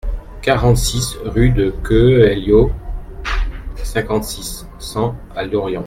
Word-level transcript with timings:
quarante-six 0.41 1.15
rue 1.25 1.51
de 1.51 1.69
Quehellio, 1.87 2.71
cinquante-six, 3.83 4.65
cent 4.79 5.13
à 5.35 5.45
Lorient 5.45 5.79